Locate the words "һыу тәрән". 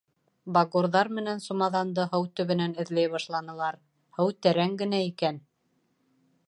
4.19-4.77